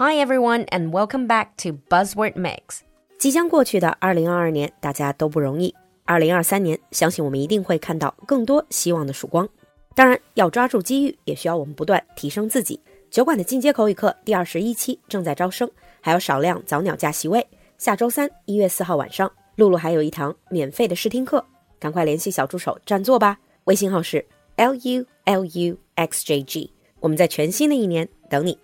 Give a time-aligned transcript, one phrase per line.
[0.00, 2.82] Hi everyone, and welcome back to Buzzword Mix.
[3.18, 5.74] 即将过去的二零二二年，大家都不容易。
[6.04, 9.48] 二零二三年，相信我们一定会看到更多希望的曙光。
[9.96, 12.80] 当然，要抓住机遇，也需要我们不断提升自己。
[13.10, 15.68] 酒馆的进阶口语课第二十一期正在招生，
[16.00, 17.44] 还有少量早鸟价席位。
[17.76, 21.44] 下周三一月四号晚上，露露还有一堂免费的试听课，
[21.80, 23.36] 赶快联系小助手占座吧。
[23.64, 24.24] 微信号是
[24.54, 28.56] l u l u x j g，我们在全新的一年等你。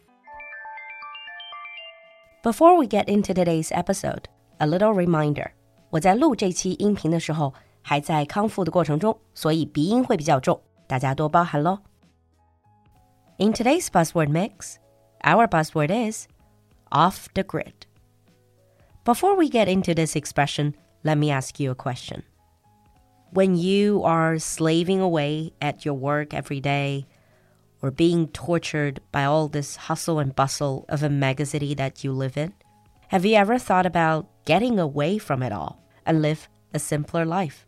[2.44, 4.24] Before we get into today's episode,
[4.60, 5.52] a little reminder.
[5.90, 11.80] 我在录这期音频的时候还在康复的过程中，所以鼻音会比较重，大家多包涵喽。
[13.38, 14.76] In today's buzzword mix,
[15.22, 16.28] our buzzword is
[16.92, 17.74] off the grid.
[19.04, 22.24] Before we get into this expression, let me ask you a question.
[23.34, 27.06] When you are slaving away at your work every day,
[27.84, 32.38] or being tortured by all this hustle and bustle of a megacity that you live
[32.38, 32.54] in?
[33.10, 37.66] Have you ever thought about getting away from it all and live a simpler life?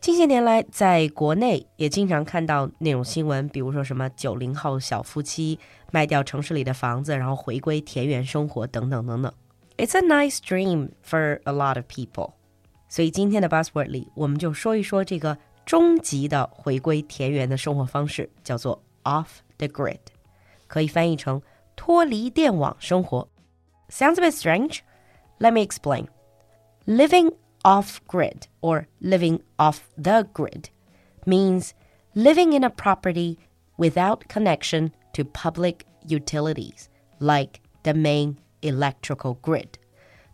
[0.00, 5.58] 近些年来，在国内也经常看到那种新闻，比如说什么九零后小夫妻
[5.92, 9.32] 卖掉城市里的房子，然后回归田园生活等等等等。
[9.78, 12.34] It's a nice dream for a lot of people。
[12.86, 20.00] 所以今天的 Buzzword 里，我们就说一说这个终极的回归田园的生活方式，叫做 off the grid，
[20.66, 21.42] 可以翻译成
[21.76, 23.28] 脱离电网生活。
[23.88, 24.80] Sounds a bit strange.
[25.38, 26.08] Let me explain.
[26.86, 30.64] Living off grid or living off the grid
[31.24, 31.70] means
[32.14, 33.38] living in a property
[33.76, 39.68] without connection to public utilities like the main electrical grid.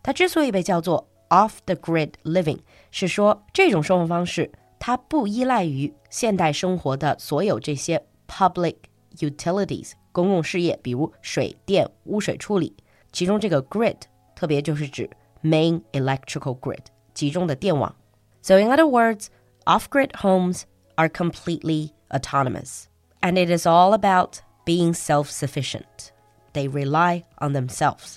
[0.03, 2.59] 它之所以被叫做 off the grid living，
[2.91, 8.75] 是说这种生活方式它不依赖于现代生活的所有这些 public
[9.17, 12.75] utilities 公共事业，比如水电、污水处理。
[13.11, 13.97] 其中这个 grid
[14.35, 15.09] 特别就是指
[15.43, 17.95] main electrical grid 集中的电网。
[18.41, 19.27] So in other words,
[19.65, 20.63] off-grid homes
[20.95, 22.85] are completely autonomous,
[23.21, 26.11] and it is all about being self-sufficient.
[26.53, 28.15] They rely on themselves.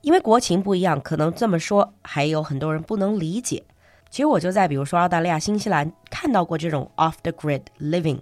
[0.00, 3.62] 因为国情不一样，可能这么说还有很多人不能理解。
[4.10, 8.20] 其实我就在比如说澳大利亚、新西兰看到过这种 off the grid living。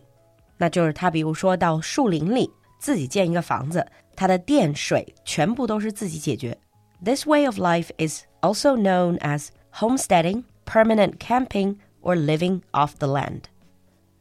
[0.57, 3.87] 那就是他，比如说到树林里自己建一个房子，
[4.17, 6.59] 他的电水全部都是自己解决。
[7.05, 13.43] This way of life is also known as homesteading, permanent camping, or living off the land.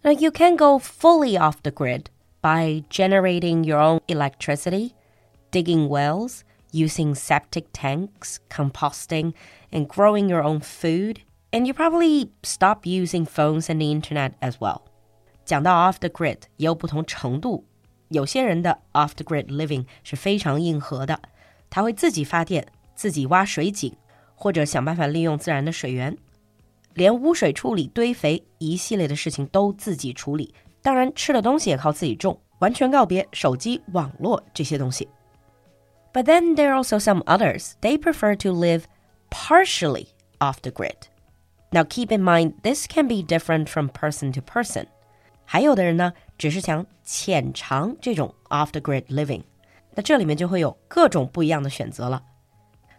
[0.04, 2.06] Now you can go fully off the grid
[2.42, 4.92] by generating your own electricity,
[5.52, 9.34] digging wells, using septic tanks, composting,
[9.72, 11.22] and growing your own food.
[11.52, 14.84] And you probably stop using phones and the internet as well.
[15.46, 17.64] 讲到 off the grid 也有不同程度，
[18.10, 21.20] 有些人的 off the grid living 是非常硬核的，
[21.70, 23.94] 他会自己发电、自己挖水井，
[24.36, 26.18] 或者想办法利用自然的水源，
[26.94, 30.54] 连污水处理、堆肥一系列的事情都自己处理。
[30.82, 35.08] 当然，吃的东西也靠自己种，完全告别手机、网络这些东西。
[36.14, 37.74] But then there are also some others.
[37.82, 38.84] They prefer to live
[39.30, 40.08] partially
[40.40, 40.96] off the grid.
[41.72, 44.86] Now keep in mind, this can be different from person to person.
[45.46, 49.44] 还有的人呢，只是想浅尝这种 off the grid living，
[49.96, 52.24] 那这里面就会有各种不一样的选择了。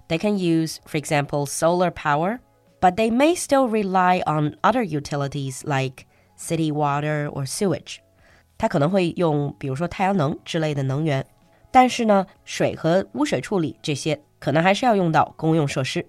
[0.09, 2.39] They can use, for example, solar power,
[2.81, 6.06] but they may still rely on other utilities like
[6.39, 7.99] city water or sewage.
[8.56, 11.27] 它可能会用，比如说太阳能之类的能源，
[11.71, 16.06] 但是呢，水和污水处理这些可能还是要用到公用设施。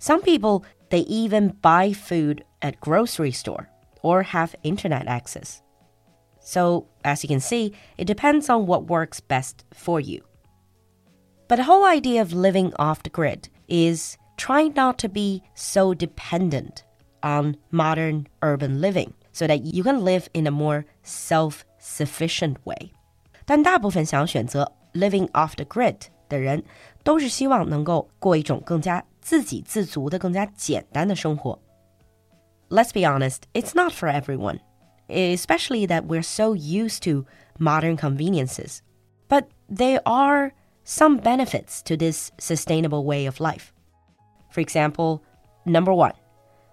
[0.00, 3.66] Some people they even buy food at grocery store
[4.02, 5.62] or have internet access.
[6.40, 10.22] So, as you can see, it depends on what works best for you.
[11.48, 15.94] But the whole idea of living off the grid is trying not to be so
[15.94, 16.82] dependent
[17.22, 22.92] on modern urban living so that you can live in a more self sufficient way.
[23.44, 25.96] 但大部分想选择 living off the grid
[26.28, 26.64] 的人，
[27.04, 31.58] 都是希望能够过一种更加自给自足的、更加简单的生活。
[32.69, 34.59] Let's be honest, it's not for everyone,
[35.09, 37.25] especially that we're so used to
[37.59, 38.81] modern conveniences.
[39.27, 40.53] But there are
[40.83, 43.73] some benefits to this sustainable way of life.
[44.49, 45.23] For example,
[45.65, 46.13] number one,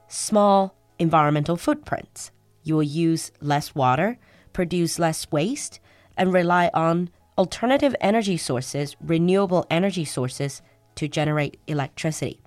[0.08, 2.30] small environmental footprints.
[2.62, 4.18] You will use less water,
[4.52, 5.80] produce less waste,
[6.16, 10.62] and rely on alternative energy sources, renewable energy sources,
[10.94, 12.43] to generate electricity.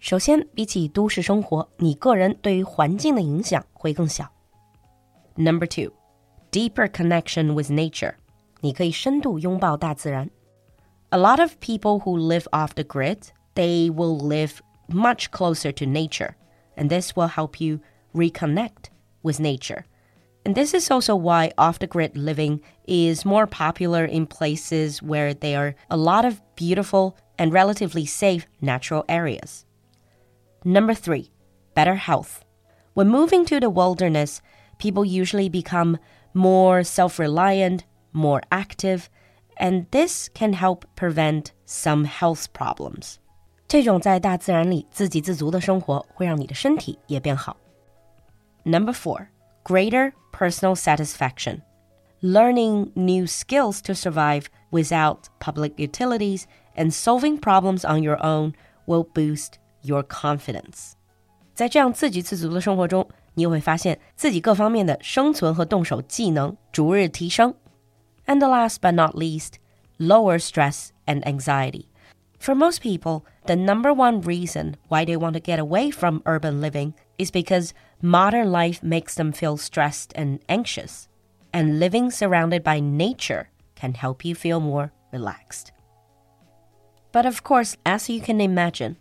[0.00, 4.30] 首先，比起都市生活，你个人对于环境的影响会更小。
[5.34, 5.92] Number two,
[6.52, 8.14] deeper connection with nature，
[8.60, 10.30] 你可以深度拥抱大自然。
[11.10, 15.84] a lot of people who live off the grid, they will live much closer to
[15.84, 16.34] nature,
[16.76, 17.80] and this will help you
[18.14, 18.90] reconnect
[19.22, 19.84] with nature.
[20.44, 25.34] And this is also why off the grid living is more popular in places where
[25.34, 29.64] there are a lot of beautiful and relatively safe natural areas.
[30.64, 31.30] Number three,
[31.74, 32.44] better health.
[32.94, 34.40] When moving to the wilderness,
[34.78, 35.98] people usually become
[36.34, 39.08] more self reliant, more active,
[39.58, 43.18] and this can help prevent some health problems.
[43.68, 47.56] 这种在大自然里自给自足的生活会让你的身体也变好。
[48.64, 49.28] Number four,
[49.64, 51.62] greater personal satisfaction.
[52.22, 56.44] Learning new skills to survive without public utilities
[56.74, 58.54] and solving problems on your own
[58.86, 60.92] will boost your confidence.
[61.54, 67.54] 在这样自给自足的生活中，你也会发现自己各方面的生存和动手技能逐日提升。
[68.26, 69.54] And the last but not least,
[69.98, 71.86] lower stress and anxiety.
[72.38, 76.60] For most people, the number one reason why they want to get away from urban
[76.60, 77.70] living is because
[78.02, 81.08] modern life makes them feel stressed and anxious.
[81.52, 85.72] And living surrounded by nature can help you feel more relaxed.
[87.12, 88.96] But of course, as you can imagine,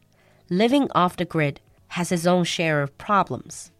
[0.49, 3.71] living off the grid has its own share of problems.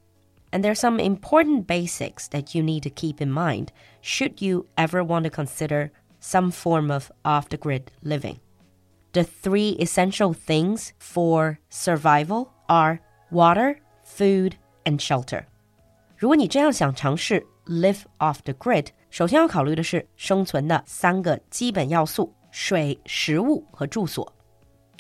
[0.52, 3.72] And there are some important basics that you need to keep in mind
[4.02, 8.40] should you ever want to consider some form of off the grid living.
[9.12, 13.00] The three essential things for survival are
[13.32, 14.56] water, food,
[14.86, 15.46] and shelter.
[16.18, 24.34] 如果你真要想尝试 live off the grid，首先要考虑的是生存的三个基本要素：水、食物和住所。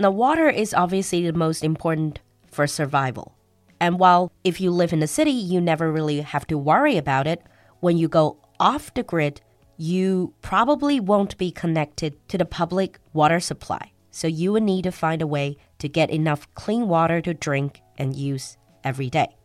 [0.01, 2.21] Now, water is obviously the most important
[2.51, 3.37] for survival.
[3.79, 7.27] And while if you live in a city, you never really have to worry about
[7.27, 7.43] it,
[7.81, 9.43] when you go off the grid,
[9.77, 13.93] you probably won't be connected to the public water supply.
[14.11, 17.83] So you will need to find a way to get enough clean water to drink
[17.99, 19.37] and use every day.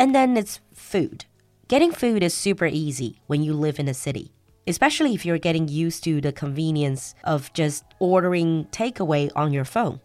[0.00, 1.26] And then it's food.
[1.68, 4.32] Getting food is super easy when you live in a city,
[4.66, 10.00] especially if you're getting used to the convenience of just ordering takeaway on your phone.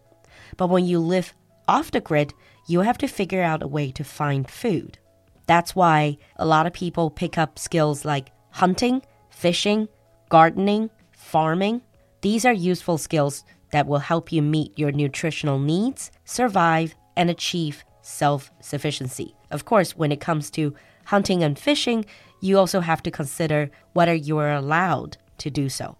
[0.56, 1.34] But when you live
[1.68, 2.32] off the grid,
[2.68, 4.98] you have to figure out a way to find food.
[5.46, 9.88] That's why a lot of people pick up skills like hunting, fishing,
[10.28, 11.82] gardening, farming.
[12.20, 17.84] These are useful skills that will help you meet your nutritional needs, survive, and achieve
[18.02, 19.34] self sufficiency.
[19.50, 20.74] Of course, when it comes to
[21.06, 22.04] hunting and fishing,
[22.42, 25.96] you also have to consider whether you are allowed to do so.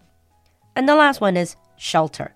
[0.77, 2.35] And the last one is shelter.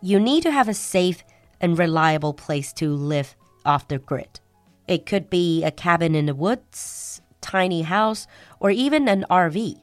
[0.00, 1.24] You need to have a safe
[1.60, 4.40] and reliable place to live off the grid.
[4.86, 8.26] It could be a cabin in the woods, tiny house,
[8.60, 9.82] or even an RV.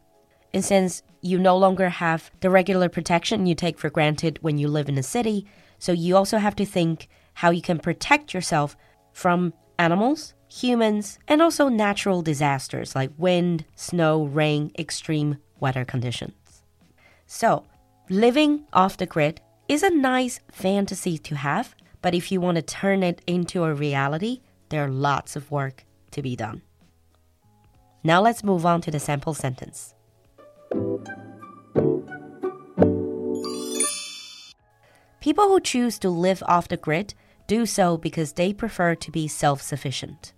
[0.54, 4.70] And since you no longer have the regular protection you take for granted when you
[4.70, 5.46] live in a city,
[5.80, 8.78] so you also have to think how you can protect yourself
[9.12, 16.34] from animals, humans, and also natural disasters like wind, snow, rain, extreme weather conditions.
[17.26, 17.66] So,
[18.10, 22.62] living off the grid is a nice fantasy to have, but if you want to
[22.62, 26.62] turn it into a reality, there are lots of work to be done.
[28.04, 29.96] Now let's move on to the sample sentence.
[35.20, 37.16] People who choose to live off the grid
[37.48, 40.34] do so because they prefer to be self sufficient.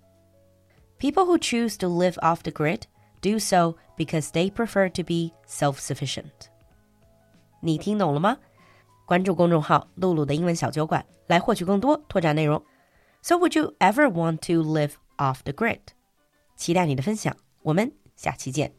[0.99, 2.87] People who choose to live off the grid
[3.21, 6.49] do so because they prefer to be self sufficient.
[7.61, 8.37] 你听懂了吗？
[9.05, 12.61] 关注公众号“璐璐的英文小酒馆”来获取更多拓展内容。
[13.21, 15.79] So would you ever want to live off the grid？
[16.55, 18.73] 期待你的分享，我们下期见。